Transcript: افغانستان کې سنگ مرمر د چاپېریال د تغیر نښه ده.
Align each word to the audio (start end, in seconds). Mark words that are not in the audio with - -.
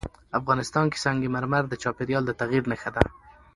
افغانستان 0.39 0.85
کې 0.91 0.97
سنگ 1.05 1.21
مرمر 1.35 1.63
د 1.69 1.73
چاپېریال 1.83 2.23
د 2.25 2.31
تغیر 2.41 2.63
نښه 2.71 2.89
ده. 2.95 3.03